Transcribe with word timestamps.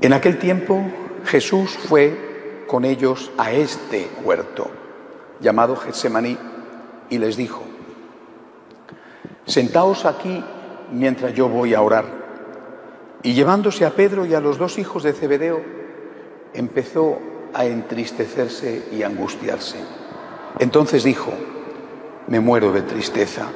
En 0.00 0.12
aquel 0.12 0.38
tiempo 0.38 0.82
Jesús 1.24 1.70
fue 1.70 2.64
con 2.66 2.84
ellos 2.84 3.30
a 3.38 3.52
este 3.52 4.08
huerto, 4.22 4.70
llamado 5.40 5.76
Getsemaní, 5.76 6.38
y 7.10 7.18
les 7.18 7.36
dijo, 7.36 7.62
Sentaos 9.46 10.06
aquí 10.06 10.42
mientras 10.92 11.34
yo 11.34 11.48
voy 11.48 11.74
a 11.74 11.82
orar. 11.82 12.04
Y 13.22 13.34
llevándose 13.34 13.84
a 13.84 13.90
Pedro 13.90 14.26
y 14.26 14.34
a 14.34 14.40
los 14.40 14.58
dos 14.58 14.78
hijos 14.78 15.02
de 15.02 15.12
Zebedeo, 15.12 15.60
empezó 16.52 17.18
a 17.52 17.64
entristecerse 17.64 18.88
y 18.92 19.02
angustiarse. 19.02 19.78
Entonces 20.58 21.04
dijo, 21.04 21.32
me 22.26 22.40
muero 22.40 22.72
de 22.72 22.82
tristeza, 22.82 23.46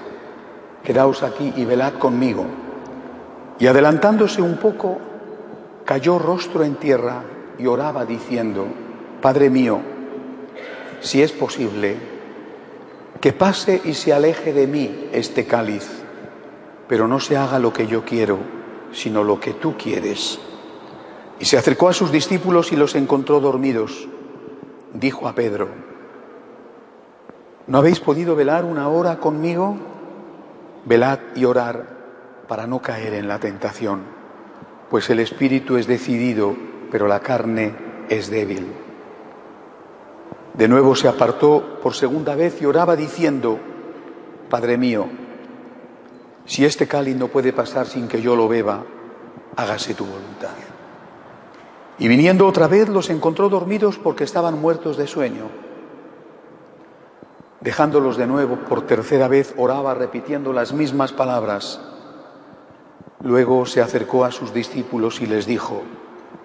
quedaos 0.82 1.22
aquí 1.22 1.52
y 1.56 1.64
velad 1.64 1.94
conmigo. 1.94 2.46
Y 3.58 3.66
adelantándose 3.66 4.42
un 4.42 4.56
poco, 4.56 4.98
cayó 5.88 6.18
rostro 6.18 6.64
en 6.64 6.74
tierra 6.74 7.24
y 7.58 7.66
oraba 7.66 8.04
diciendo, 8.04 8.66
Padre 9.22 9.48
mío, 9.48 9.80
si 11.00 11.22
es 11.22 11.32
posible, 11.32 11.96
que 13.22 13.32
pase 13.32 13.80
y 13.82 13.94
se 13.94 14.12
aleje 14.12 14.52
de 14.52 14.66
mí 14.66 15.08
este 15.12 15.46
cáliz, 15.46 15.88
pero 16.88 17.08
no 17.08 17.20
se 17.20 17.38
haga 17.38 17.58
lo 17.58 17.72
que 17.72 17.86
yo 17.86 18.04
quiero, 18.04 18.36
sino 18.92 19.24
lo 19.24 19.40
que 19.40 19.54
tú 19.54 19.78
quieres. 19.78 20.38
Y 21.38 21.46
se 21.46 21.56
acercó 21.56 21.88
a 21.88 21.94
sus 21.94 22.12
discípulos 22.12 22.70
y 22.70 22.76
los 22.76 22.94
encontró 22.94 23.40
dormidos. 23.40 24.08
Dijo 24.92 25.26
a 25.26 25.34
Pedro, 25.34 25.70
¿no 27.66 27.78
habéis 27.78 28.00
podido 28.00 28.36
velar 28.36 28.66
una 28.66 28.90
hora 28.90 29.20
conmigo? 29.20 29.78
Velad 30.84 31.20
y 31.34 31.46
orar 31.46 32.44
para 32.46 32.66
no 32.66 32.82
caer 32.82 33.14
en 33.14 33.26
la 33.26 33.38
tentación, 33.40 34.17
pues 34.90 35.10
el 35.10 35.20
espíritu 35.20 35.76
es 35.76 35.86
decidido, 35.86 36.56
pero 36.90 37.06
la 37.06 37.20
carne 37.20 37.74
es 38.08 38.30
débil. 38.30 38.66
De 40.54 40.66
nuevo 40.66 40.96
se 40.96 41.08
apartó 41.08 41.78
por 41.82 41.94
segunda 41.94 42.34
vez 42.34 42.60
y 42.60 42.66
oraba 42.66 42.96
diciendo, 42.96 43.58
Padre 44.50 44.76
mío, 44.76 45.06
si 46.46 46.64
este 46.64 46.88
cáliz 46.88 47.16
no 47.16 47.28
puede 47.28 47.52
pasar 47.52 47.86
sin 47.86 48.08
que 48.08 48.22
yo 48.22 48.34
lo 48.34 48.48
beba, 48.48 48.84
hágase 49.56 49.94
tu 49.94 50.04
voluntad. 50.04 50.54
Y 51.98 52.08
viniendo 52.08 52.46
otra 52.46 52.68
vez 52.68 52.88
los 52.88 53.10
encontró 53.10 53.48
dormidos 53.48 53.98
porque 53.98 54.24
estaban 54.24 54.60
muertos 54.60 54.96
de 54.96 55.06
sueño. 55.06 55.44
Dejándolos 57.60 58.16
de 58.16 58.26
nuevo 58.26 58.56
por 58.56 58.86
tercera 58.86 59.28
vez, 59.28 59.52
oraba 59.56 59.94
repitiendo 59.94 60.52
las 60.52 60.72
mismas 60.72 61.12
palabras. 61.12 61.80
Luego 63.22 63.66
se 63.66 63.80
acercó 63.80 64.24
a 64.24 64.32
sus 64.32 64.54
discípulos 64.54 65.20
y 65.20 65.26
les 65.26 65.46
dijo, 65.46 65.82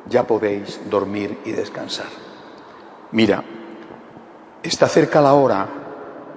ya 0.07 0.25
podéis 0.25 0.79
dormir 0.89 1.39
y 1.45 1.51
descansar. 1.51 2.07
Mira, 3.11 3.43
Está 4.63 4.87
cerca 4.87 5.19
la 5.19 5.33
hora 5.33 5.67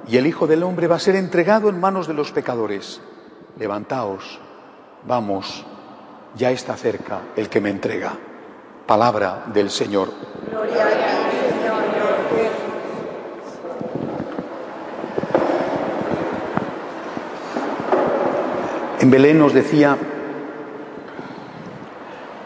y 0.08 0.16
el 0.16 0.26
Hijo 0.26 0.48
del 0.48 0.64
Hombre 0.64 0.88
va 0.88 0.97
a 0.97 0.98
ser 0.98 1.14
entregado 1.14 1.69
en 1.69 1.78
manos 1.78 2.08
de 2.08 2.14
los 2.14 2.32
pecadores. 2.32 3.00
Levantaos, 3.56 4.41
vamos, 5.06 5.64
ya 6.34 6.50
está 6.50 6.76
cerca 6.76 7.20
el 7.36 7.48
que 7.48 7.60
me 7.60 7.70
entrega. 7.70 8.14
Palabra 8.84 9.44
del 9.54 9.70
Señor. 9.70 10.08
Gloria 10.50 10.86
a 10.86 10.88
ti, 10.88 10.97
Señor. 11.60 11.82
En 18.98 19.10
Belén 19.12 19.38
nos 19.38 19.54
decía 19.54 19.97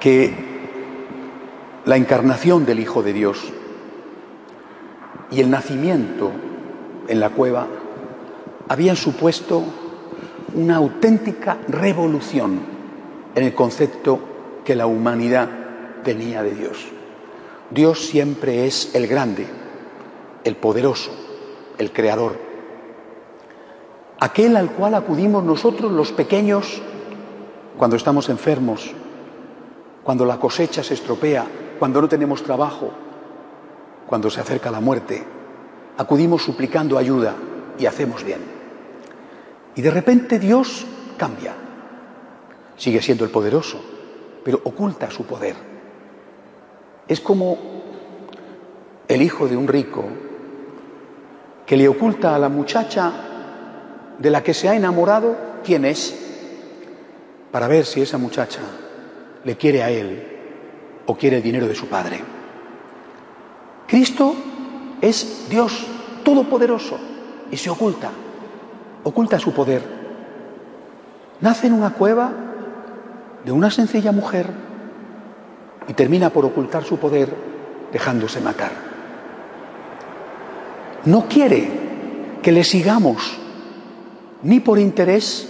que 0.01 0.35
la 1.85 1.97
encarnación 1.97 2.67
del 2.67 2.81
Hijo 2.81 3.03
de 3.03 3.13
Dios 3.13 3.53
y 5.31 5.41
el 5.41 5.51
nacimiento 5.51 6.33
en 7.07 7.21
la 7.21 7.31
cueva 7.31 7.67
habían 8.69 8.97
supuesto 8.97 9.63
una 10.55 10.77
auténtica 10.77 11.59
revolución 11.69 12.61
en 13.35 13.45
el 13.45 13.55
concepto 13.55 14.19
que 14.65 14.75
la 14.75 14.87
humanidad 14.87 15.49
tenía 16.03 16.43
de 16.43 16.55
Dios. 16.55 16.87
Dios 17.71 18.01
siempre 18.07 18.67
es 18.67 18.95
el 18.95 19.07
grande, 19.07 19.47
el 20.45 20.57
poderoso, 20.57 21.13
el 21.79 21.93
creador, 21.93 22.37
aquel 24.19 24.57
al 24.57 24.71
cual 24.73 24.95
acudimos 24.95 25.45
nosotros 25.45 25.93
los 25.93 26.13
pequeños 26.13 26.83
cuando 27.79 27.97
estamos 27.97 28.29
enfermos, 28.29 28.93
cuando 30.03 30.25
la 30.25 30.39
cosecha 30.39 30.83
se 30.83 30.95
estropea, 30.95 31.47
cuando 31.79 32.01
no 32.01 32.09
tenemos 32.09 32.43
trabajo, 32.43 32.91
cuando 34.07 34.31
se 34.31 34.41
acerca 34.41 34.71
la 34.71 34.81
muerte, 34.81 35.23
acudimos 35.97 36.43
suplicando 36.43 36.99
ayuda 36.99 37.35
y 37.79 37.87
hacemos 37.87 38.25
bien. 38.25 38.41
Y 39.75 39.83
de 39.83 39.91
repente 39.91 40.39
Dios 40.39 40.87
cambia. 41.17 41.55
Sigue 42.77 43.03
siendo 43.03 43.25
el 43.25 43.31
poderoso, 43.31 43.81
pero 44.43 44.61
oculta 44.65 45.11
su 45.11 45.25
poder. 45.25 45.55
Es 47.07 47.21
como 47.21 47.59
el 49.07 49.23
hijo 49.23 49.49
de 49.49 49.57
un 49.57 49.69
rico 49.69 50.05
que 51.67 51.77
le 51.77 51.89
oculta 51.89 52.35
a 52.35 52.39
la 52.39 52.49
muchacha 52.49 53.13
de 54.19 54.31
la 54.31 54.43
que 54.43 54.55
se 54.55 54.69
ha 54.69 54.75
enamorado 54.75 55.37
quién 55.63 55.85
es, 55.85 56.17
para 57.53 57.69
ver 57.69 57.85
si 57.85 58.01
esa 58.01 58.19
muchacha 58.19 58.61
le 59.45 59.57
quiere 59.57 59.83
a 59.83 59.91
él 59.91 60.27
o 61.07 61.17
quiere 61.17 61.39
el 61.39 61.43
dinero 61.43 61.67
de 61.67 61.75
su 61.75 61.87
padre. 61.87 62.21
Cristo 63.87 64.35
es 65.01 65.47
Dios 65.49 65.87
todopoderoso 66.25 66.99
y 67.51 67.57
se 67.57 67.71
oculta, 67.71 68.11
oculta 69.03 69.39
su 69.39 69.53
poder. 69.53 69.83
Nace 71.41 71.67
en 71.67 71.73
una 71.73 71.95
cueva 71.95 72.33
de 73.45 73.53
una 73.53 73.71
sencilla 73.71 74.13
mujer 74.13 74.47
y 75.89 75.95
termina 75.95 76.31
por 76.31 76.45
ocultar 76.45 76.85
su 76.85 76.99
poder 76.99 77.35
dejándose 77.93 78.41
matar. 78.41 78.71
No 81.05 81.27
quiere 81.29 81.69
que 82.43 82.53
le 82.53 82.63
sigamos 82.63 83.39
ni 84.43 84.61
por 84.61 84.79
interés 84.79 85.49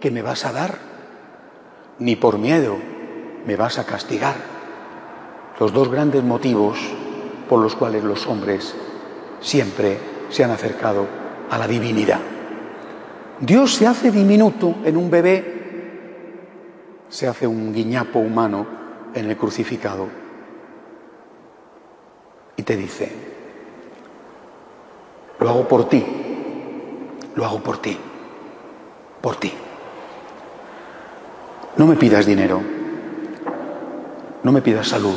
que 0.00 0.10
me 0.10 0.22
vas 0.22 0.44
a 0.44 0.52
dar, 0.52 0.78
ni 1.98 2.16
por 2.16 2.38
miedo 2.38 2.76
me 3.46 3.56
vas 3.56 3.78
a 3.78 3.84
castigar. 3.84 4.36
Los 5.58 5.72
dos 5.72 5.90
grandes 5.90 6.22
motivos 6.22 6.78
por 7.48 7.60
los 7.60 7.76
cuales 7.76 8.04
los 8.04 8.26
hombres 8.26 8.74
siempre 9.40 9.98
se 10.28 10.44
han 10.44 10.50
acercado 10.50 11.06
a 11.50 11.58
la 11.58 11.66
divinidad. 11.66 12.20
Dios 13.40 13.74
se 13.74 13.86
hace 13.86 14.10
diminuto 14.10 14.76
en 14.84 14.96
un 14.96 15.10
bebé, 15.10 15.56
se 17.08 17.28
hace 17.28 17.46
un 17.46 17.72
guiñapo 17.72 18.18
humano 18.18 18.66
en 19.14 19.30
el 19.30 19.36
crucificado 19.36 20.08
y 22.56 22.62
te 22.62 22.76
dice, 22.76 23.12
lo 25.38 25.50
hago 25.50 25.68
por 25.68 25.88
ti, 25.88 26.04
lo 27.34 27.44
hago 27.44 27.60
por 27.60 27.78
ti, 27.78 27.96
por 29.20 29.36
ti. 29.36 29.52
No 31.76 31.86
me 31.86 31.96
pidas 31.96 32.24
dinero, 32.24 32.62
no 34.42 34.50
me 34.50 34.62
pidas 34.62 34.88
salud, 34.88 35.16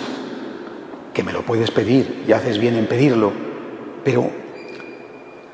que 1.13 1.23
me 1.23 1.31
lo 1.31 1.44
puedes 1.44 1.71
pedir 1.71 2.25
y 2.27 2.33
haces 2.33 2.59
bien 2.59 2.75
en 2.75 2.85
pedirlo, 2.85 3.31
pero 4.03 4.29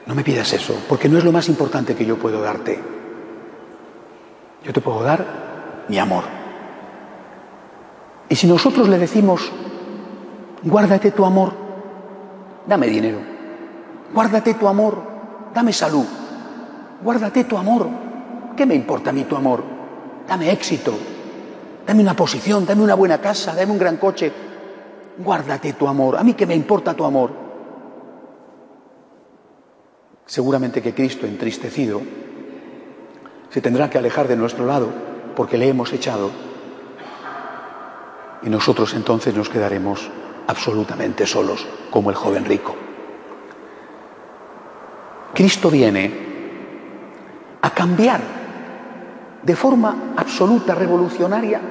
no 0.08 0.16
me 0.16 0.24
pidas 0.24 0.52
eso, 0.54 0.76
porque 0.90 1.08
no 1.08 1.20
es 1.20 1.24
lo 1.24 1.32
más 1.32 1.48
importante 1.48 1.96
que 1.96 2.08
yo 2.08 2.18
puedo 2.18 2.42
darte. 2.42 2.80
Yo 4.64 4.74
te 4.74 4.82
puedo 4.82 5.04
dar 5.04 5.86
mi 5.88 6.00
amor. 6.00 6.24
Y 8.28 8.36
si 8.36 8.48
nosotros 8.48 8.90
le 8.90 8.98
decimos, 8.98 9.52
guárdate 10.64 11.12
tu 11.12 11.24
amor, 11.24 11.54
dame 12.66 12.88
dinero, 12.88 13.20
guárdate 14.12 14.56
tu 14.56 14.68
amor, 14.68 14.98
dame 15.54 15.72
salud, 15.72 16.06
guárdate 17.04 17.44
tu 17.44 17.58
amor, 17.58 17.88
¿qué 18.58 18.66
me 18.66 18.74
importa 18.74 19.12
a 19.12 19.14
mí 19.14 19.26
tu 19.26 19.36
amor? 19.36 19.75
Dame 20.28 20.52
éxito, 20.52 20.94
dame 21.86 22.02
una 22.02 22.16
posición, 22.16 22.66
dame 22.66 22.84
una 22.84 22.96
buena 22.96 23.20
casa, 23.20 23.54
dame 23.54 23.72
un 23.72 23.78
gran 23.78 23.98
coche, 23.98 24.32
guárdate 25.18 25.74
tu 25.74 25.88
amor, 25.88 26.18
a 26.18 26.24
mí 26.24 26.34
que 26.34 26.46
me 26.46 26.56
importa 26.56 26.94
tu 26.94 27.06
amor. 27.06 27.32
Seguramente 30.26 30.82
que 30.82 30.94
Cristo, 30.94 31.28
entristecido, 31.28 32.02
se 33.50 33.62
tendrá 33.62 33.90
que 33.90 34.00
alejar 34.00 34.28
de 34.28 34.36
nuestro 34.36 34.66
lado 34.66 34.90
porque 35.36 35.58
le 35.58 35.70
hemos 35.70 35.94
echado 35.94 36.32
y 38.42 38.50
nosotros 38.50 38.94
entonces 38.94 39.36
nos 39.36 39.50
quedaremos 39.50 40.10
absolutamente 40.48 41.26
solos 41.26 41.66
como 41.90 42.10
el 42.10 42.16
joven 42.16 42.46
rico. 42.46 42.76
Cristo 45.34 45.70
viene 45.70 46.12
a 47.62 47.70
cambiar 47.72 48.35
de 49.46 49.56
forma 49.56 50.14
absoluta, 50.18 50.74
revolucionaria, 50.74 51.62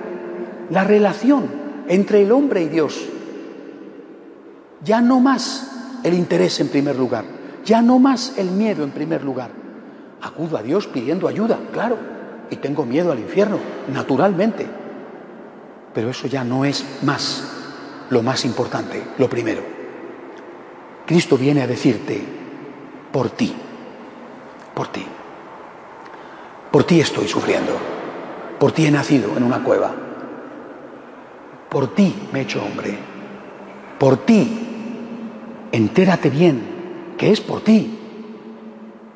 la 0.71 0.85
relación 0.85 1.47
entre 1.89 2.23
el 2.23 2.33
hombre 2.33 2.63
y 2.63 2.69
Dios. 2.69 3.05
Ya 4.83 5.01
no 5.01 5.21
más 5.21 5.99
el 6.03 6.15
interés 6.15 6.61
en 6.61 6.69
primer 6.69 6.97
lugar, 6.97 7.25
ya 7.65 7.83
no 7.83 7.99
más 7.99 8.39
el 8.39 8.51
miedo 8.51 8.85
en 8.85 8.91
primer 8.91 9.25
lugar. 9.25 9.51
Acudo 10.23 10.57
a 10.57 10.63
Dios 10.63 10.87
pidiendo 10.87 11.27
ayuda, 11.27 11.59
claro, 11.73 11.99
y 12.51 12.57
tengo 12.57 12.85
miedo 12.85 13.11
al 13.11 13.19
infierno, 13.19 13.59
naturalmente. 13.93 14.67
Pero 15.93 16.11
eso 16.11 16.27
ya 16.27 16.45
no 16.45 16.65
es 16.65 16.85
más 17.03 17.45
lo 18.11 18.23
más 18.23 18.45
importante, 18.45 19.03
lo 19.19 19.29
primero. 19.29 19.63
Cristo 21.07 21.37
viene 21.37 21.63
a 21.63 21.67
decirte, 21.67 22.23
por 23.13 23.31
ti, 23.31 23.55
por 24.75 24.89
ti. 24.89 25.05
Por 26.75 26.83
ti 26.83 26.99
estoy 26.99 27.29
sufriendo, 27.29 27.71
por 28.59 28.73
ti 28.73 28.85
he 28.85 28.91
nacido 28.91 29.37
en 29.37 29.45
una 29.45 29.63
cueva, 29.63 29.93
por 31.69 31.95
ti 31.95 32.13
me 32.33 32.41
he 32.41 32.43
hecho 32.43 32.65
hombre, 32.65 32.99
por 33.97 34.17
ti 34.17 35.69
entérate 35.71 36.31
bien 36.31 37.15
que 37.17 37.31
es 37.31 37.41
por 37.41 37.61
ti. 37.61 37.97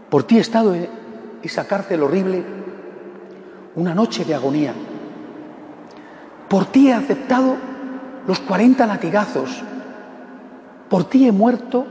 Por 0.08 0.22
ti 0.22 0.37
he 0.37 0.40
estado 0.40 0.72
en 0.72 0.88
esa 1.43 1.66
cárcel 1.66 2.05
horrible 2.05 2.44
una 3.75 3.93
noche 3.93 4.25
de 4.25 4.37
agonía. 4.37 4.72
Por 6.49 6.66
ti 6.66 6.90
he 6.90 6.93
aceptado 6.93 7.56
los 8.25 8.38
40 8.38 8.87
latigazos. 8.87 9.64
Por 10.88 11.06
ti 11.06 11.26
he 11.26 11.32
muerto 11.32 11.87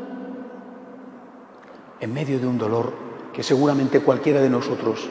en 1.99 2.13
medio 2.13 2.39
de 2.39 2.47
un 2.47 2.57
dolor 2.57 2.93
que 3.33 3.43
seguramente 3.43 3.99
cualquiera 3.99 4.39
de 4.39 4.49
nosotros 4.49 5.09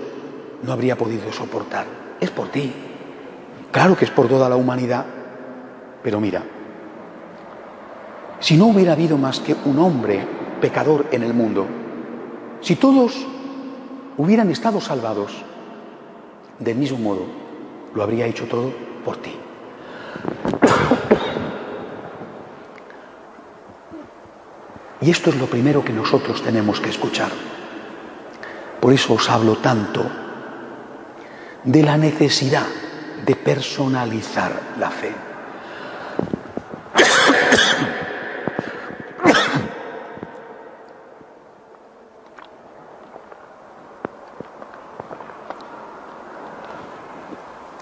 no 0.62 0.72
habría 0.72 0.96
podido 0.96 1.32
soportar. 1.32 1.86
Es 2.20 2.30
por 2.30 2.48
ti. 2.48 2.72
Claro 3.70 3.96
que 3.96 4.04
es 4.04 4.10
por 4.10 4.28
toda 4.28 4.48
la 4.48 4.56
humanidad. 4.56 5.04
Pero 6.02 6.20
mira, 6.20 6.42
si 8.40 8.56
no 8.56 8.66
hubiera 8.66 8.92
habido 8.92 9.18
más 9.18 9.40
que 9.40 9.56
un 9.64 9.78
hombre 9.78 10.26
pecador 10.60 11.06
en 11.10 11.22
el 11.22 11.34
mundo, 11.34 11.66
si 12.60 12.76
todos 12.76 13.26
hubieran 14.16 14.50
estado 14.50 14.80
salvados, 14.80 15.32
del 16.58 16.76
mismo 16.76 16.98
modo 16.98 17.24
lo 17.94 18.02
habría 18.02 18.26
hecho 18.26 18.46
todo 18.46 18.72
por 19.04 19.16
ti. 19.18 19.32
Y 24.98 25.10
esto 25.10 25.28
es 25.28 25.36
lo 25.36 25.44
primero 25.44 25.84
que 25.84 25.92
nosotros 25.92 26.42
tenemos 26.42 26.80
que 26.80 26.88
escuchar. 26.88 27.30
Por 28.80 28.94
eso 28.94 29.12
os 29.12 29.28
hablo 29.28 29.56
tanto 29.56 30.02
de 31.66 31.82
la 31.82 31.98
necesidad 31.98 32.66
de 33.26 33.34
personalizar 33.34 34.52
la 34.78 34.90
fe. 34.90 35.12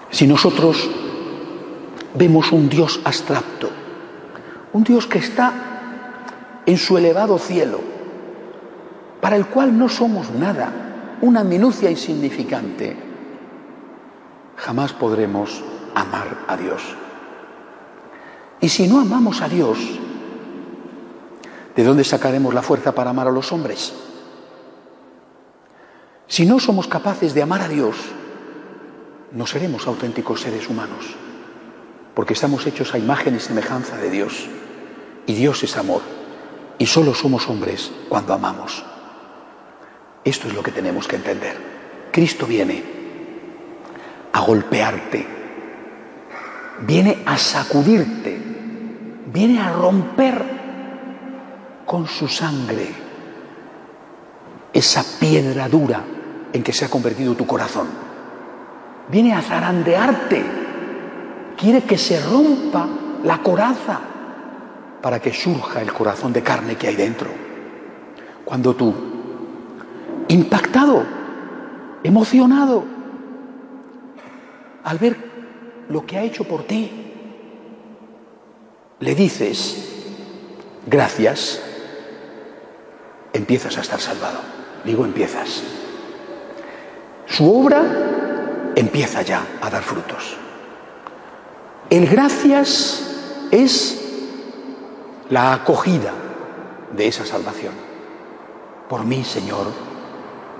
Si 0.09 0.25
nosotros 0.25 0.89
vemos 2.15 2.51
un 2.51 2.69
Dios 2.69 2.99
abstracto, 3.03 3.69
un 4.73 4.83
Dios 4.83 5.05
que 5.05 5.19
está 5.19 5.53
en 6.65 6.77
su 6.77 6.97
elevado 6.97 7.37
cielo, 7.37 7.81
para 9.21 9.35
el 9.35 9.45
cual 9.45 9.77
no 9.77 9.89
somos 9.89 10.31
nada, 10.31 10.71
una 11.21 11.43
minucia 11.43 11.91
insignificante, 11.91 13.04
jamás 14.65 14.93
podremos 14.93 15.61
amar 15.93 16.43
a 16.47 16.57
Dios. 16.57 16.81
Y 18.59 18.69
si 18.69 18.87
no 18.87 18.99
amamos 18.99 19.41
a 19.41 19.47
Dios, 19.47 19.77
¿de 21.75 21.83
dónde 21.83 22.03
sacaremos 22.03 22.51
la 22.51 22.63
fuerza 22.63 22.95
para 22.95 23.11
amar 23.11 23.27
a 23.27 23.31
los 23.31 23.51
hombres? 23.51 23.93
Si 26.25 26.47
no 26.47 26.59
somos 26.59 26.87
capaces 26.87 27.35
de 27.35 27.43
amar 27.43 27.61
a 27.61 27.67
Dios, 27.67 27.95
no 29.33 29.45
seremos 29.45 29.85
auténticos 29.85 30.41
seres 30.41 30.67
humanos, 30.67 31.15
porque 32.15 32.33
estamos 32.33 32.65
hechos 32.65 32.91
a 32.95 32.97
imagen 32.97 33.35
y 33.35 33.39
semejanza 33.39 33.97
de 33.97 34.09
Dios. 34.09 34.47
Y 35.27 35.35
Dios 35.35 35.61
es 35.63 35.77
amor. 35.77 36.01
Y 36.79 36.87
solo 36.87 37.13
somos 37.13 37.47
hombres 37.49 37.91
cuando 38.09 38.33
amamos. 38.33 38.83
Esto 40.23 40.47
es 40.47 40.55
lo 40.55 40.63
que 40.63 40.71
tenemos 40.71 41.07
que 41.07 41.17
entender. 41.17 41.55
Cristo 42.11 42.47
viene 42.47 42.94
a 44.35 44.41
golpearte, 44.41 45.25
viene 46.81 47.23
a 47.25 47.37
sacudirte, 47.37 48.37
viene 49.31 49.61
a 49.61 49.71
romper 49.71 50.43
con 51.85 52.05
su 52.05 52.27
sangre 52.27 52.85
esa 54.73 55.05
piedra 55.21 55.69
dura 55.69 56.03
en 56.51 56.61
que 56.61 56.73
se 56.73 56.83
ha 56.83 56.89
convertido 56.89 57.33
tu 57.35 57.47
corazón. 57.47 57.87
Viene 59.07 59.33
a 59.33 59.41
zarandearte, 59.41 60.43
quiere 61.55 61.83
que 61.83 61.97
se 61.97 62.19
rompa 62.19 62.89
la 63.23 63.37
coraza 63.37 64.01
para 65.01 65.21
que 65.21 65.31
surja 65.31 65.81
el 65.81 65.93
corazón 65.93 66.33
de 66.33 66.43
carne 66.43 66.75
que 66.75 66.89
hay 66.89 66.97
dentro. 66.97 67.29
Cuando 68.43 68.75
tú, 68.75 68.93
impactado, 70.27 71.05
emocionado, 72.03 72.94
al 74.85 74.99
ver 74.99 75.17
lo 75.89 76.05
que 76.05 76.17
ha 76.17 76.23
hecho 76.23 76.45
por 76.45 76.63
ti, 76.63 76.91
le 78.99 79.15
dices, 79.15 80.05
gracias, 80.85 81.59
empiezas 83.33 83.77
a 83.77 83.81
estar 83.81 83.99
salvado. 83.99 84.39
Digo, 84.85 85.03
empiezas. 85.03 85.63
Su 87.25 87.51
obra 87.51 87.83
empieza 88.75 89.23
ya 89.23 89.45
a 89.59 89.69
dar 89.71 89.81
frutos. 89.81 90.37
El 91.89 92.07
gracias 92.07 93.47
es 93.51 94.01
la 95.29 95.53
acogida 95.53 96.13
de 96.95 97.07
esa 97.07 97.25
salvación. 97.25 97.73
Por 98.87 99.03
mí, 99.03 99.23
Señor, 99.23 99.65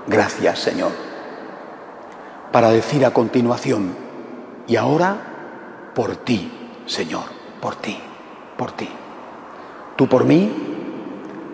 gracias, 0.08 0.58
Señor. 0.58 0.90
Para 2.50 2.70
decir 2.70 3.04
a 3.06 3.12
continuación, 3.12 4.05
y 4.66 4.76
ahora, 4.76 5.92
por 5.94 6.16
ti, 6.16 6.50
Señor, 6.86 7.24
por 7.60 7.76
ti, 7.76 7.96
por 8.56 8.72
ti. 8.72 8.88
Tú 9.96 10.08
por 10.08 10.24
mí, 10.24 10.52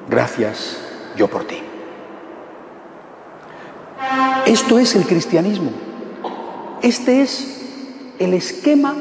gracias, 0.08 0.78
yo 1.16 1.28
por 1.28 1.44
ti. 1.44 1.58
Esto 4.46 4.78
es 4.78 4.96
el 4.96 5.04
cristianismo. 5.04 5.70
Este 6.82 7.22
es 7.22 8.14
el 8.18 8.34
esquema 8.34 8.94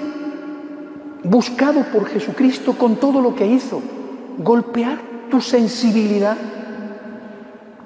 buscado 1.23 1.83
por 1.91 2.07
Jesucristo 2.07 2.77
con 2.77 2.97
todo 2.97 3.21
lo 3.21 3.35
que 3.35 3.47
hizo. 3.47 3.81
Golpear 4.37 4.99
tu 5.29 5.41
sensibilidad, 5.41 6.37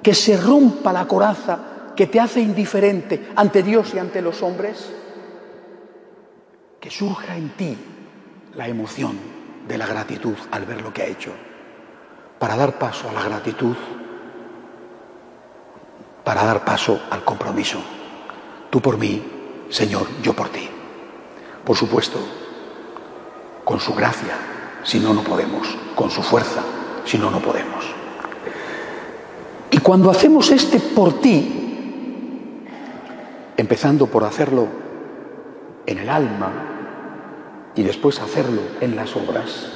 que 0.02 0.14
se 0.14 0.36
rompa 0.36 0.92
la 0.92 1.06
coraza 1.06 1.58
que 1.96 2.06
te 2.06 2.20
hace 2.20 2.40
indiferente 2.40 3.28
ante 3.34 3.62
Dios 3.62 3.94
y 3.94 3.98
ante 3.98 4.20
los 4.20 4.42
hombres, 4.42 4.92
que 6.86 6.92
surja 6.92 7.36
en 7.36 7.48
ti 7.48 7.76
la 8.54 8.68
emoción 8.68 9.18
de 9.66 9.76
la 9.76 9.88
gratitud 9.88 10.36
al 10.52 10.66
ver 10.66 10.82
lo 10.82 10.92
que 10.92 11.02
ha 11.02 11.06
hecho, 11.06 11.32
para 12.38 12.56
dar 12.56 12.78
paso 12.78 13.08
a 13.08 13.12
la 13.12 13.24
gratitud, 13.24 13.74
para 16.22 16.44
dar 16.44 16.64
paso 16.64 17.00
al 17.10 17.24
compromiso. 17.24 17.80
Tú 18.70 18.80
por 18.80 18.98
mí, 18.98 19.20
Señor, 19.68 20.06
yo 20.22 20.32
por 20.32 20.48
ti. 20.50 20.68
Por 21.64 21.76
supuesto, 21.76 22.20
con 23.64 23.80
su 23.80 23.92
gracia, 23.92 24.38
si 24.84 25.00
no, 25.00 25.12
no 25.12 25.24
podemos, 25.24 25.66
con 25.96 26.08
su 26.08 26.22
fuerza, 26.22 26.62
si 27.04 27.18
no, 27.18 27.32
no 27.32 27.40
podemos. 27.40 27.84
Y 29.72 29.78
cuando 29.78 30.08
hacemos 30.08 30.52
este 30.52 30.78
por 30.78 31.20
ti, 31.20 32.62
empezando 33.56 34.06
por 34.06 34.22
hacerlo 34.22 34.68
en 35.84 35.98
el 35.98 36.08
alma 36.08 36.74
y 37.76 37.82
después 37.82 38.18
hacerlo 38.20 38.62
en 38.80 38.96
las 38.96 39.14
obras, 39.14 39.68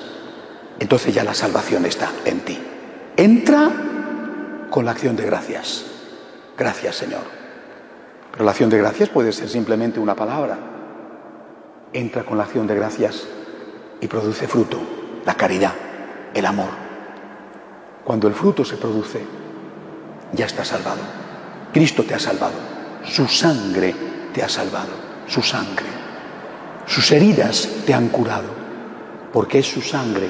entonces 0.78 1.14
ya 1.14 1.22
la 1.22 1.34
salvación 1.34 1.84
está 1.84 2.10
en 2.24 2.40
ti. 2.40 2.58
Entra 3.16 3.70
con 4.70 4.86
la 4.86 4.92
acción 4.92 5.14
de 5.14 5.26
gracias. 5.26 5.84
Gracias, 6.56 6.96
Señor. 6.96 7.22
Pero 8.32 8.44
la 8.44 8.52
acción 8.52 8.70
de 8.70 8.78
gracias 8.78 9.10
puede 9.10 9.32
ser 9.32 9.48
simplemente 9.48 10.00
una 10.00 10.16
palabra. 10.16 10.58
Entra 11.92 12.24
con 12.24 12.38
la 12.38 12.44
acción 12.44 12.66
de 12.66 12.74
gracias 12.74 13.26
y 14.00 14.06
produce 14.06 14.48
fruto, 14.48 14.78
la 15.26 15.34
caridad, 15.34 15.74
el 16.32 16.46
amor. 16.46 16.70
Cuando 18.04 18.28
el 18.28 18.34
fruto 18.34 18.64
se 18.64 18.76
produce, 18.76 19.22
ya 20.32 20.46
está 20.46 20.64
salvado. 20.64 21.02
Cristo 21.72 22.04
te 22.04 22.14
ha 22.14 22.18
salvado. 22.18 22.54
Su 23.04 23.28
sangre 23.28 23.94
te 24.32 24.42
ha 24.42 24.48
salvado. 24.48 24.92
Su 25.26 25.42
sangre. 25.42 25.99
Sus 26.90 27.12
heridas 27.12 27.68
te 27.86 27.94
han 27.94 28.08
curado. 28.08 28.58
porque 29.32 29.60
es 29.60 29.66
su 29.66 29.80
sangre, 29.80 30.26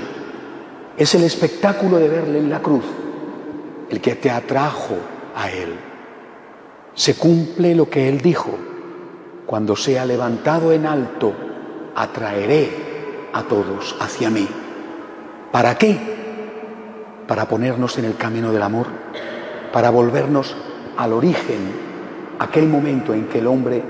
es 0.94 1.14
el 1.14 1.22
espectáculo 1.24 1.96
de 1.96 2.06
verle 2.06 2.38
en 2.38 2.50
la 2.50 2.60
cruz, 2.60 2.84
el 3.88 3.98
que 3.98 4.14
te 4.16 4.30
atrajo 4.30 4.94
a 5.34 5.50
Él. 5.50 5.74
Se 6.92 7.14
cumple 7.14 7.74
lo 7.74 7.88
que 7.88 8.10
Él 8.10 8.20
dijo, 8.20 8.50
cuando 9.46 9.74
sea 9.74 10.04
levantado 10.04 10.70
en 10.70 10.84
alto, 10.84 11.32
atraeré 11.96 12.68
a 13.32 13.42
todos 13.44 13.96
hacia 14.00 14.28
mí. 14.28 14.46
¿Para 15.50 15.78
qué? 15.78 15.96
Para 17.26 17.48
ponernos 17.48 17.96
en 17.96 18.04
el 18.04 18.18
camino 18.18 18.52
del 18.52 18.62
amor, 18.62 18.88
para 19.72 19.88
volvernos 19.88 20.54
al 20.98 21.14
origen, 21.14 21.72
aquel 22.38 22.68
momento 22.68 23.14
en 23.14 23.28
que 23.28 23.38
el 23.38 23.46
hombre 23.46 23.82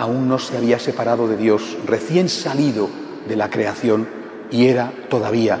aún 0.00 0.28
no 0.30 0.38
se 0.38 0.56
había 0.56 0.78
separado 0.78 1.28
de 1.28 1.36
Dios, 1.36 1.76
recién 1.84 2.30
salido 2.30 2.88
de 3.28 3.36
la 3.36 3.50
creación 3.50 4.08
y 4.50 4.68
era 4.68 4.90
todavía, 5.10 5.60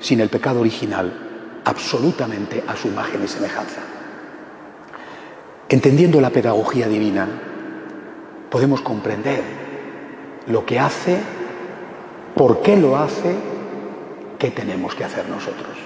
sin 0.00 0.20
el 0.20 0.30
pecado 0.30 0.60
original, 0.60 1.60
absolutamente 1.66 2.64
a 2.66 2.74
su 2.74 2.88
imagen 2.88 3.22
y 3.22 3.28
semejanza. 3.28 3.82
Entendiendo 5.68 6.18
la 6.18 6.30
pedagogía 6.30 6.88
divina, 6.88 7.28
podemos 8.48 8.80
comprender 8.80 9.42
lo 10.46 10.64
que 10.64 10.80
hace, 10.80 11.18
por 12.34 12.62
qué 12.62 12.74
lo 12.78 12.96
hace, 12.96 13.36
qué 14.38 14.50
tenemos 14.50 14.94
que 14.94 15.04
hacer 15.04 15.28
nosotros. 15.28 15.76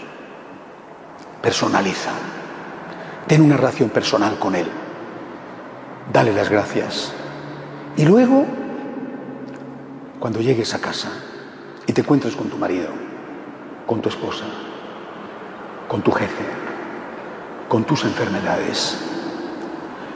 Personaliza. 1.42 2.12
Ten 3.26 3.42
una 3.42 3.56
relación 3.56 3.90
personal 3.90 4.38
con 4.38 4.54
Él. 4.54 4.68
Dale 6.12 6.32
las 6.32 6.48
gracias. 6.48 7.12
Y 7.96 8.04
luego, 8.04 8.46
cuando 10.18 10.40
llegues 10.40 10.72
a 10.74 10.80
casa 10.80 11.10
y 11.86 11.92
te 11.92 12.00
encuentres 12.00 12.34
con 12.34 12.48
tu 12.48 12.56
marido, 12.56 12.88
con 13.86 14.00
tu 14.00 14.08
esposa, 14.08 14.44
con 15.88 16.00
tu 16.02 16.10
jefe, 16.10 16.44
con 17.68 17.84
tus 17.84 18.04
enfermedades, 18.04 18.96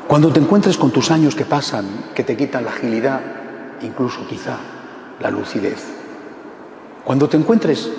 cuando 0.09 0.33
te 0.33 0.41
encuentres 0.41 0.79
con 0.79 0.91
tus 0.91 1.11
años 1.11 1.35
que 1.35 1.45
pasan, 1.45 1.85
que 2.15 2.25
te 2.25 2.37
quitan 2.37 2.65
la 2.65 2.71
agilidad, 2.71 3.21
incluso 3.83 4.27
quizá 4.27 4.57
la 5.21 5.31
lucidez, 5.31 5.85
cuando 7.05 7.29
te 7.29 7.37
encuentres, 7.37 7.91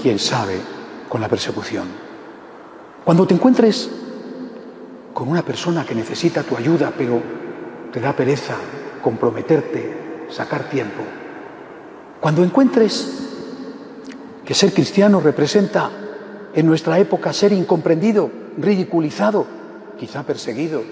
quién 0.00 0.18
sabe, 0.18 0.60
con 1.08 1.20
la 1.20 1.28
persecución, 1.28 1.86
cuando 3.04 3.26
te 3.26 3.34
encuentres 3.34 3.90
con 5.14 5.28
una 5.28 5.42
persona 5.42 5.84
que 5.84 5.94
necesita 5.94 6.42
tu 6.42 6.56
ayuda, 6.56 6.92
pero 6.96 7.22
te 7.92 8.00
da 8.00 8.12
pereza 8.12 8.56
comprometerte, 9.02 10.26
sacar 10.30 10.70
tiempo. 10.70 11.02
Cuando 12.20 12.44
encuentres 12.44 13.28
que 14.44 14.54
ser 14.54 14.72
cristiano 14.72 15.20
representa 15.20 15.90
en 16.54 16.66
nuestra 16.66 16.98
época 16.98 17.32
ser 17.32 17.52
incomprendido, 17.52 18.30
ridiculizado, 18.58 19.46
quizá 19.98 20.22
perseguido, 20.22 20.82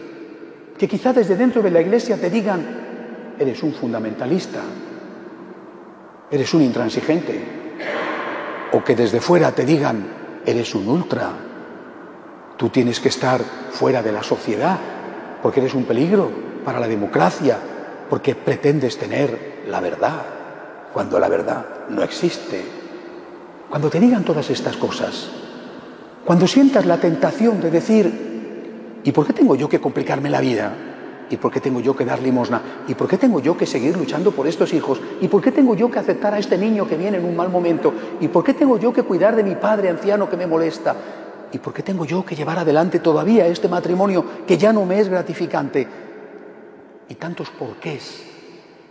que 0.76 0.88
quizá 0.88 1.12
desde 1.12 1.36
dentro 1.36 1.62
de 1.62 1.70
la 1.70 1.80
iglesia 1.80 2.16
te 2.16 2.30
digan, 2.30 3.34
eres 3.38 3.62
un 3.62 3.72
fundamentalista, 3.72 4.60
eres 6.30 6.54
un 6.54 6.62
intransigente, 6.62 7.44
o 8.72 8.82
que 8.84 8.94
desde 8.94 9.20
fuera 9.20 9.52
te 9.52 9.64
digan, 9.64 10.42
eres 10.46 10.74
un 10.74 10.88
ultra, 10.88 11.30
tú 12.56 12.68
tienes 12.68 13.00
que 13.00 13.08
estar 13.08 13.40
fuera 13.70 14.02
de 14.02 14.12
la 14.12 14.22
sociedad, 14.22 14.78
porque 15.42 15.60
eres 15.60 15.74
un 15.74 15.84
peligro 15.84 16.30
para 16.64 16.80
la 16.80 16.88
democracia, 16.88 17.58
porque 18.10 18.34
pretendes 18.34 18.98
tener 18.98 19.62
la 19.68 19.80
verdad, 19.80 20.20
cuando 20.92 21.20
la 21.20 21.28
verdad 21.28 21.64
no 21.90 22.02
existe. 22.02 22.60
Cuando 23.70 23.88
te 23.88 24.00
digan 24.00 24.24
todas 24.24 24.50
estas 24.50 24.76
cosas, 24.76 25.30
cuando 26.24 26.48
sientas 26.48 26.84
la 26.86 26.98
tentación 26.98 27.60
de 27.60 27.70
decir, 27.70 29.00
¿y 29.04 29.12
por 29.12 29.24
qué 29.28 29.32
tengo 29.32 29.54
yo 29.54 29.68
que 29.68 29.80
complicarme 29.80 30.28
la 30.28 30.40
vida? 30.40 30.74
¿Y 31.30 31.36
por 31.36 31.52
qué 31.52 31.60
tengo 31.60 31.78
yo 31.78 31.94
que 31.94 32.04
dar 32.04 32.20
limosna? 32.20 32.60
¿Y 32.88 32.94
por 32.94 33.06
qué 33.06 33.16
tengo 33.16 33.38
yo 33.38 33.56
que 33.56 33.64
seguir 33.64 33.96
luchando 33.96 34.32
por 34.32 34.48
estos 34.48 34.74
hijos? 34.74 35.00
¿Y 35.20 35.28
por 35.28 35.40
qué 35.40 35.52
tengo 35.52 35.76
yo 35.76 35.88
que 35.88 36.00
aceptar 36.00 36.34
a 36.34 36.40
este 36.40 36.58
niño 36.58 36.88
que 36.88 36.96
viene 36.96 37.18
en 37.18 37.24
un 37.24 37.36
mal 37.36 37.48
momento? 37.48 37.94
¿Y 38.20 38.26
por 38.26 38.42
qué 38.42 38.54
tengo 38.54 38.76
yo 38.76 38.92
que 38.92 39.04
cuidar 39.04 39.36
de 39.36 39.44
mi 39.44 39.54
padre 39.54 39.88
anciano 39.88 40.28
que 40.28 40.36
me 40.36 40.48
molesta? 40.48 40.96
¿Y 41.52 41.58
por 41.58 41.72
qué 41.72 41.84
tengo 41.84 42.04
yo 42.04 42.24
que 42.24 42.34
llevar 42.34 42.58
adelante 42.58 42.98
todavía 42.98 43.46
este 43.46 43.68
matrimonio 43.68 44.24
que 44.48 44.58
ya 44.58 44.72
no 44.72 44.84
me 44.84 44.98
es 44.98 45.08
gratificante? 45.08 46.09
Y 47.10 47.16
tantos 47.16 47.50
porqués, 47.50 48.22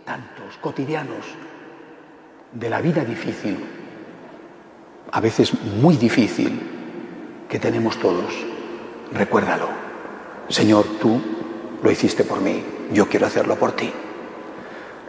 tantos 0.04 0.58
cotidianos 0.60 1.24
de 2.52 2.70
la 2.70 2.80
vida 2.80 3.02
difícil, 3.02 3.58
a 5.10 5.20
veces 5.20 5.54
muy 5.64 5.96
difícil, 5.96 6.60
que 7.48 7.58
tenemos 7.58 7.98
todos. 7.98 8.32
Recuérdalo. 9.12 9.68
Señor, 10.48 10.84
tú 11.00 11.20
lo 11.82 11.90
hiciste 11.90 12.22
por 12.22 12.40
mí, 12.40 12.62
yo 12.92 13.08
quiero 13.08 13.26
hacerlo 13.26 13.56
por 13.56 13.72
ti. 13.72 13.90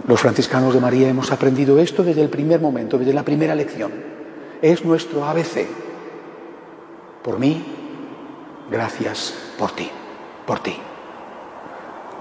Los 0.08 0.22
franciscanos 0.22 0.74
de 0.74 0.80
María 0.80 1.10
hemos 1.10 1.32
aprendido 1.32 1.80
esto 1.80 2.04
desde 2.04 2.24
el 2.24 2.30
primer 2.30 2.62
momento, 2.62 2.98
desde 2.98 3.14
la 3.14 3.24
primera 3.24 3.54
lección. 3.54 3.92
Es 4.62 4.86
nuestro 4.86 5.26
ABC. 5.26 5.68
Por 7.22 7.38
mí, 7.38 7.64
gracias 8.72 9.36
por 9.60 9.72
ti, 9.72 9.90
por 10.48 10.60
ti. 10.60 10.80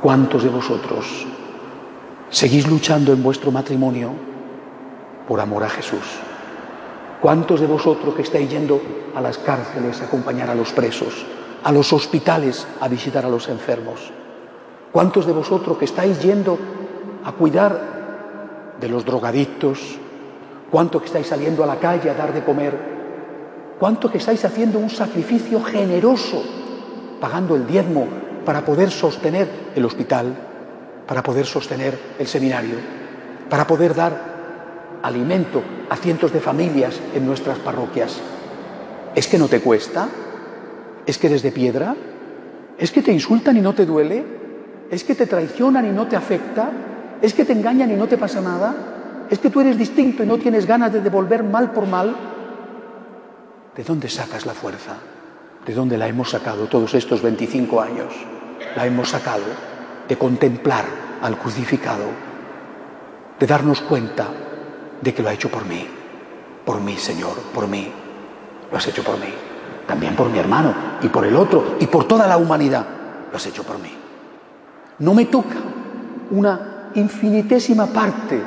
¿Cuántos 0.02 0.42
de 0.42 0.49
vosotros 0.49 1.26
seguís 2.30 2.66
luchando 2.66 3.12
en 3.12 3.23
vuestro 3.23 3.50
matrimonio 3.52 4.12
por 5.28 5.40
amor 5.40 5.62
a 5.62 5.69
Jesús? 5.69 6.00
¿Cuántos 7.21 7.61
de 7.61 7.66
vosotros 7.66 8.14
que 8.14 8.23
estáis 8.23 8.49
yendo 8.49 8.80
a 9.14 9.21
las 9.21 9.37
cárceles 9.37 10.00
a 10.00 10.07
acompañar 10.07 10.49
a 10.49 10.54
los 10.54 10.73
presos, 10.73 11.26
a 11.62 11.71
los 11.71 11.92
hospitales 11.92 12.66
a 12.80 12.88
visitar 12.88 13.26
a 13.26 13.28
los 13.28 13.50
enfermos? 13.50 14.11
¿Cuántos 14.90 15.26
de 15.26 15.33
vosotros 15.33 15.76
que 15.76 15.85
estáis 15.85 16.23
yendo 16.23 16.59
a 17.23 17.33
cuidar 17.33 18.76
de 18.80 18.88
los 18.88 19.04
drogadictos? 19.04 19.99
¿Cuántos 20.71 21.02
que 21.02 21.09
estáis 21.09 21.26
saliendo 21.26 21.62
a 21.62 21.66
la 21.66 21.78
calle 21.78 22.09
a 22.09 22.14
dar 22.14 22.33
de 22.33 22.42
comer? 22.42 22.73
¿Cuántos 23.78 24.11
que 24.11 24.16
estáis 24.16 24.42
haciendo 24.47 24.78
un 24.78 24.88
sacrificio 24.88 25.62
generoso, 25.62 26.42
pagando 27.21 27.54
el 27.54 27.66
diezmo 27.66 28.30
para 28.50 28.64
poder 28.64 28.90
sostener 28.90 29.49
el 29.76 29.85
hospital, 29.85 30.35
para 31.07 31.23
poder 31.23 31.47
sostener 31.47 31.97
el 32.19 32.26
seminario, 32.26 32.75
para 33.49 33.64
poder 33.64 33.95
dar 33.95 35.00
alimento 35.04 35.62
a 35.88 35.95
cientos 35.95 36.33
de 36.33 36.40
familias 36.40 36.99
en 37.14 37.25
nuestras 37.25 37.61
parroquias. 37.61 38.19
¿Es 39.14 39.28
que 39.28 39.38
no 39.38 39.47
te 39.47 39.61
cuesta? 39.61 40.09
¿Es 41.07 41.16
que 41.16 41.28
eres 41.28 41.45
de 41.45 41.52
piedra? 41.52 41.95
¿Es 42.76 42.90
que 42.90 43.02
te 43.02 43.12
insultan 43.12 43.57
y 43.57 43.61
no 43.61 43.73
te 43.73 43.87
duele? 43.87 44.25
¿Es 44.90 45.04
que 45.04 45.14
te 45.14 45.26
traicionan 45.26 45.87
y 45.87 45.90
no 45.90 46.09
te 46.09 46.16
afecta? 46.16 46.73
¿Es 47.23 47.33
que 47.33 47.45
te 47.45 47.52
engañan 47.52 47.92
y 47.92 47.95
no 47.95 48.09
te 48.09 48.19
pasa 48.19 48.40
nada? 48.40 48.75
¿Es 49.30 49.38
que 49.38 49.50
tú 49.50 49.61
eres 49.61 49.78
distinto 49.78 50.25
y 50.25 50.26
no 50.26 50.38
tienes 50.38 50.66
ganas 50.66 50.92
de 50.92 51.00
devolver 51.00 51.45
mal 51.45 51.71
por 51.71 51.87
mal? 51.87 52.16
¿De 53.76 53.85
dónde 53.85 54.09
sacas 54.09 54.45
la 54.45 54.54
fuerza? 54.54 54.97
¿De 55.64 55.73
dónde 55.73 55.97
la 55.97 56.09
hemos 56.09 56.30
sacado 56.30 56.66
todos 56.66 56.95
estos 56.95 57.23
25 57.23 57.80
años? 57.80 58.39
La 58.77 58.87
hemos 58.87 59.09
sacado 59.11 59.45
de 60.09 60.17
contemplar 60.17 60.85
al 61.23 61.37
crucificado, 61.39 62.05
de 63.39 63.47
darnos 63.47 63.81
cuenta 63.81 64.29
de 65.00 65.15
que 65.15 65.23
lo 65.23 65.29
ha 65.29 65.33
hecho 65.33 65.50
por 65.50 65.65
mí, 65.65 65.87
por 66.65 66.81
mí, 66.81 66.97
Señor, 66.97 67.37
por 67.55 67.67
mí. 67.67 67.93
Lo 68.71 68.77
has 68.77 68.87
hecho 68.87 69.03
por 69.03 69.19
mí, 69.19 69.33
también 69.87 70.15
por 70.15 70.31
mi 70.31 70.39
hermano 70.39 70.73
y 71.03 71.09
por 71.09 71.27
el 71.27 71.35
otro 71.35 71.77
y 71.81 71.87
por 71.87 72.07
toda 72.07 72.27
la 72.27 72.37
humanidad. 72.37 72.87
Lo 73.31 73.37
has 73.37 73.47
hecho 73.47 73.65
por 73.65 73.79
mí. 73.79 73.93
No 75.00 75.15
me 75.15 75.27
toca 75.27 75.57
una 76.31 76.91
infinitésima 76.95 77.87
parte 77.87 78.41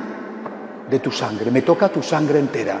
de 0.88 0.98
tu 1.00 1.10
sangre, 1.10 1.50
me 1.50 1.62
toca 1.62 1.88
tu 1.88 2.02
sangre 2.02 2.38
entera. 2.38 2.80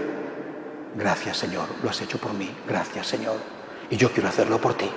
Gracias, 0.96 1.36
Señor, 1.36 1.66
lo 1.82 1.90
has 1.90 2.00
hecho 2.00 2.18
por 2.18 2.32
mí. 2.32 2.50
Gracias, 2.66 3.06
Señor. 3.06 3.36
Y 3.90 3.96
yo 3.96 4.10
quiero 4.10 4.28
hacerlo 4.28 4.58
por 4.58 4.74
ti. 4.74 4.88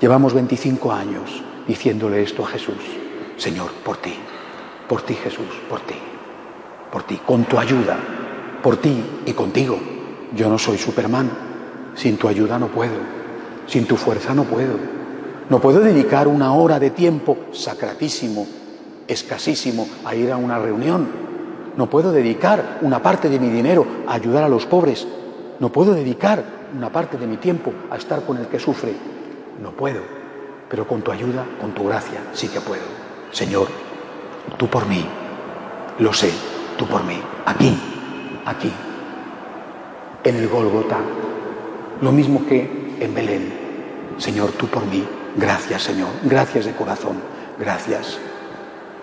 Llevamos 0.00 0.32
25 0.32 0.92
años 0.92 1.42
diciéndole 1.68 2.22
esto 2.22 2.44
a 2.44 2.48
Jesús. 2.48 2.82
Señor, 3.36 3.70
por 3.84 3.98
ti, 3.98 4.14
por 4.88 5.02
ti 5.02 5.14
Jesús, 5.14 5.46
por 5.68 5.80
ti, 5.80 5.94
por 6.90 7.04
ti, 7.04 7.20
con 7.24 7.44
tu 7.44 7.58
ayuda, 7.58 7.96
por 8.62 8.78
ti 8.78 9.04
y 9.26 9.32
contigo. 9.34 9.78
Yo 10.34 10.48
no 10.48 10.58
soy 10.58 10.78
Superman, 10.78 11.30
sin 11.94 12.16
tu 12.16 12.26
ayuda 12.26 12.58
no 12.58 12.68
puedo, 12.68 12.98
sin 13.66 13.86
tu 13.86 13.96
fuerza 13.96 14.34
no 14.34 14.44
puedo. 14.44 14.74
No 15.50 15.60
puedo 15.60 15.80
dedicar 15.80 16.26
una 16.26 16.52
hora 16.54 16.78
de 16.78 16.90
tiempo 16.90 17.36
sacratísimo, 17.52 18.46
escasísimo, 19.06 19.86
a 20.04 20.14
ir 20.14 20.32
a 20.32 20.36
una 20.36 20.58
reunión. 20.58 21.06
No 21.76 21.88
puedo 21.88 22.10
dedicar 22.12 22.78
una 22.82 23.00
parte 23.02 23.28
de 23.28 23.38
mi 23.38 23.48
dinero 23.48 23.86
a 24.06 24.14
ayudar 24.14 24.42
a 24.42 24.48
los 24.48 24.66
pobres. 24.66 25.06
No 25.60 25.70
puedo 25.70 25.94
dedicar 25.94 26.44
una 26.76 26.90
parte 26.90 27.16
de 27.16 27.26
mi 27.26 27.36
tiempo 27.36 27.72
a 27.90 27.96
estar 27.96 28.24
con 28.24 28.36
el 28.36 28.48
que 28.48 28.58
sufre. 28.58 28.92
No 29.62 29.72
puedo, 29.72 30.02
pero 30.68 30.86
con 30.86 31.02
tu 31.02 31.10
ayuda, 31.10 31.44
con 31.60 31.72
tu 31.72 31.86
gracia, 31.86 32.20
sí 32.32 32.48
que 32.48 32.60
puedo. 32.60 32.82
Señor, 33.32 33.68
tú 34.56 34.68
por 34.68 34.86
mí, 34.86 35.04
lo 35.98 36.12
sé, 36.12 36.30
tú 36.76 36.86
por 36.86 37.04
mí, 37.04 37.20
aquí, 37.46 37.78
aquí, 38.44 38.72
en 40.24 40.36
el 40.36 40.48
Gólgota, 40.48 40.98
lo 42.00 42.12
mismo 42.12 42.46
que 42.46 42.96
en 43.00 43.14
Belén. 43.14 43.68
Señor, 44.18 44.50
tú 44.52 44.66
por 44.66 44.84
mí, 44.86 45.04
gracias 45.36 45.82
Señor, 45.82 46.08
gracias 46.24 46.66
de 46.66 46.72
corazón, 46.72 47.16
gracias. 47.58 48.18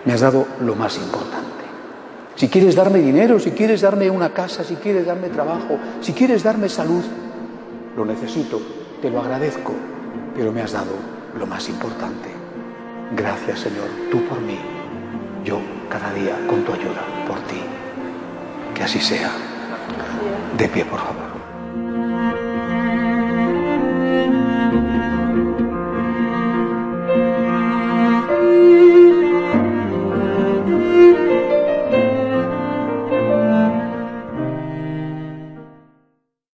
Me 0.04 0.12
has 0.12 0.20
dado 0.20 0.46
lo 0.60 0.76
más 0.76 0.96
importante. 0.98 1.46
Si 2.36 2.48
quieres 2.48 2.76
darme 2.76 3.00
dinero, 3.00 3.40
si 3.40 3.52
quieres 3.52 3.80
darme 3.80 4.10
una 4.10 4.32
casa, 4.32 4.62
si 4.62 4.76
quieres 4.76 5.06
darme 5.06 5.30
trabajo, 5.30 5.78
si 6.00 6.12
quieres 6.12 6.42
darme 6.42 6.68
salud, 6.68 7.02
lo 7.96 8.04
necesito, 8.04 8.60
te 9.00 9.10
lo 9.10 9.20
agradezco, 9.20 9.72
pero 10.34 10.52
me 10.52 10.60
has 10.60 10.72
dado 10.72 11.15
lo 11.38 11.46
más 11.46 11.68
importante. 11.68 12.30
Gracias 13.16 13.60
Señor, 13.60 13.88
tú 14.10 14.22
por 14.26 14.40
mí, 14.40 14.58
yo 15.44 15.60
cada 15.88 16.12
día 16.12 16.36
con 16.48 16.64
tu 16.64 16.72
ayuda, 16.72 17.02
por 17.26 17.38
ti. 17.42 17.60
Que 18.74 18.82
así 18.82 19.00
sea. 19.00 19.30
De 20.56 20.68
pie, 20.68 20.84
por 20.84 20.98
favor. 20.98 21.35